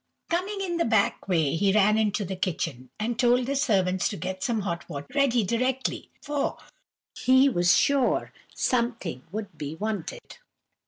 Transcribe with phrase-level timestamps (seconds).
[0.31, 4.17] Coming in the back way, he ran into the kitchen, and told the servants to
[4.17, 6.57] get some hot water ready directly, for
[7.13, 10.39] he was sure something would be wanted.